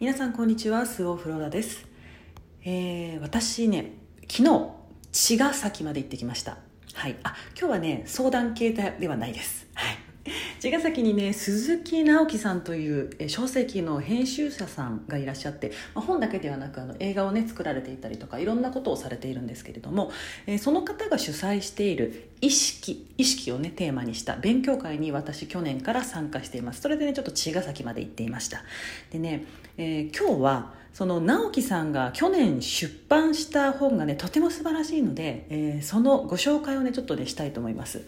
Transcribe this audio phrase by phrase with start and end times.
[0.00, 1.84] 皆さんこんにちはスオフローラです、
[2.64, 3.94] えー、私ね
[4.30, 4.70] 昨日
[5.10, 6.58] 茅ヶ崎まで行ってきました。
[6.94, 7.16] はい。
[7.24, 9.66] あ今日はね相談形態ではないです。
[9.74, 9.96] はい。
[10.60, 20.10] 茅ヶ崎にね鈴木直樹さんという書籍の編集者さんがいらっしゃって、まあ、本だけではなくあの映画をね作られていたりとかいろんなことをされているんですけれども、
[20.46, 26.80] えー、その方が主催している意識意識をねテーマにした勉強会に私去年から参加しています。
[26.80, 28.64] それでねちょっと茅ヶ崎まで行っていました。
[29.10, 29.44] でね、
[29.76, 38.02] えー、今日はその直樹さんが去年出版した本がねとても素晴らしいので、えー、そのご紹介をねちょっとねしたいと思います。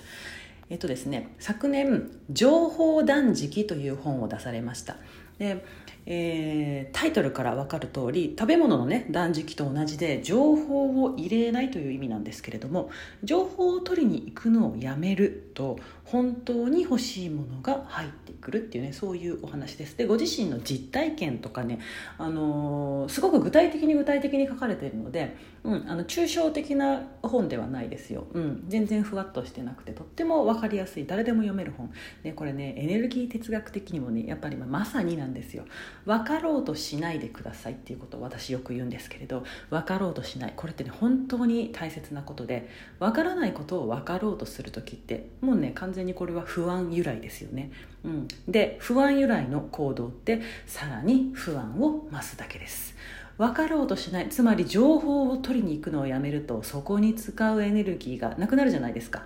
[0.70, 4.96] えっとですね、昨年「情報断食」という本を出されました。
[5.38, 5.64] で
[6.12, 12.90] えー、タイトルから分かる通り食べ物のね断食と同じで情報を入れないという意味なんですけれども
[13.22, 19.96] 情報を取りに行くのをやめると本当に欲しいものが入ってくるっていうねそういうお話です。
[19.96, 21.78] でご自身の実体験とかね、
[22.18, 31.92] あのー、すごく具体的に具体的に書かれているので、うん、あの抽象的な本ではないですよ、うん、全然ふわっとしてなくてとっても分かりやすい誰でも読める本。
[32.24, 35.64] でこれねエネルギー哲学的にもねやっぱりまさになんですよ。
[36.06, 40.52] 分かろうとしないでくださいっていうことを私よく言うんですけれど分かろうとしない。
[40.56, 47.70] これってね本当に大切なことで分からないことを分かろうとする時ってもうね完全にこれは不安由来ですよね、
[48.04, 52.94] うん、で不安由来の行動ってさらに不安を増すだけです。
[53.38, 54.28] 分かろうとしない。
[54.28, 59.22] つまり情報を取りに行くのをやめるとそこに使うエネルギーがなくなるじゃないですか。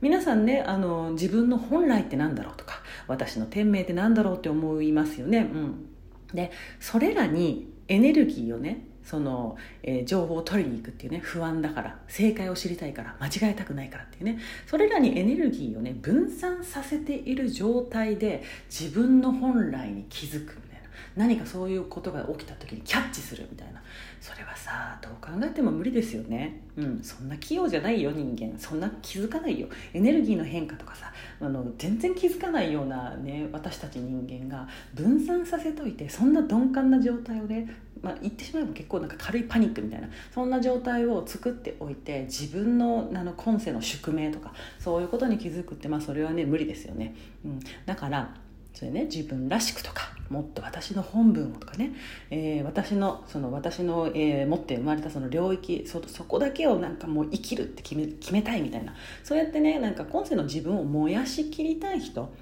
[0.00, 5.86] 皆さんねあの自分の本来って何だろうとか私の天命って何だろうって思いますよね、うん、
[6.34, 20.56] でそれらにエネルギーをねその、えー、情報を取りに行くっていうね不安だから正解を知りたいから間違えたくないからっていうねそれらにエネルギーをね分散させている状態で自分の本来に気づく。
[20.64, 20.69] み
[21.16, 23.82] 何かそういうことが起きた時にキャッチするみたいな。
[24.20, 26.62] それはさどう考えても無理ですよね。
[26.76, 27.02] うん。
[27.02, 28.58] そんな器用じゃないよ人間。
[28.58, 29.68] そんな気づかないよ。
[29.92, 37.68] エネルギーの変化とかさあの全然気づかないようなね私たち人間が分散させといてそんな鈍感な状態をね
[38.02, 48.34] まあ、言ってしまえば結構なんか軽いパニックみたいなそんな状態を作っておいて自分のあの今世の宿命とかそういうことに気づくって、まあ、それはね無理ですよね、うん、だから
[48.72, 51.92] それね自分らしくとかもっと私の本文をとかね、
[52.30, 58.94] えー、私のその私の、えー、持って生まれたその領域そそこだけをなんかもう生きるって決め決めたいみたいな。
[59.24, 62.32] そうやってねなんか今世の自分を燃やしきりたい人、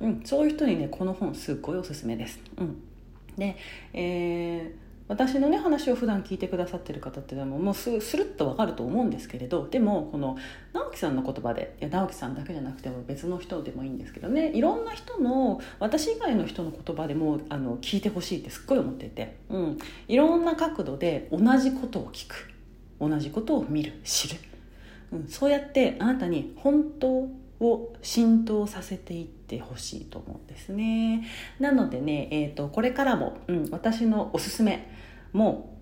[0.00, 2.38] うん、そういう人にねこの本すっごいおすすめです。
[2.58, 2.82] うん、
[3.36, 3.56] で、
[3.94, 10.36] えー私のね話を普段聞いてくださってる方っていうのももうすするっと分かると思うんですけれどでもこの
[10.72, 22.58] 直樹さんの言葉でいや直樹さんだけじゃなくても別の人でもいいんですけどねいろんな人の私以外の人の言葉でもあの聞いてほしいってすっごい思っていて、うん、いろんな角度で同じことを聞く。
[23.00, 24.00] 同じことを見る。
[24.04, 24.40] 知る、
[25.12, 27.28] うん、そうやってあなたに本当
[27.60, 31.26] を浸透させていってほしいと思うんですね。
[31.58, 34.90] なのでね、えーと、これからも、うん、私のおすすめ
[35.32, 35.78] も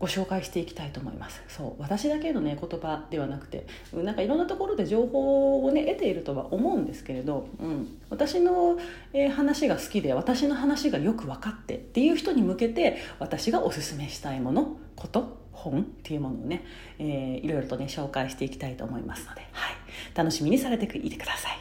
[0.00, 1.42] ご紹介していきたいと思います。
[1.46, 8.78] そう私だけのね言葉ではなくてなんかいろんなところで情報をね得ているとは思うんですけれど、うん、私の、
[9.12, 16.64] えー、話が好きで私の話がよく分かってっていう人に向けて私がおすすめしたいものこと本っていうものをね、
[16.98, 19.69] えー、いろいろとね紹介していきたいと思いますので、はい、
[20.14, 21.58] 楽しみにされていてください。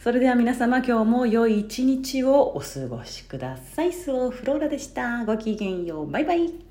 [0.00, 3.92] それでは皆様今日も良い一日をお過ごしください。
[3.92, 5.24] スオフローラでした。
[5.24, 6.10] ごきげんよう。
[6.10, 6.65] バイバイ。